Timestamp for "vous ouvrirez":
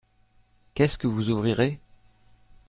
1.05-1.79